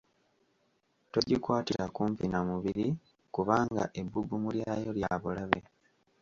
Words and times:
Togikwatira 1.11 1.83
kumpi 1.95 2.25
na 2.31 2.39
mubiri 2.47 2.87
kubanga 3.33 3.83
ebbugumu 3.99 4.49
lyayo 4.57 4.89
lya 4.97 5.13
bulabe. 5.21 5.59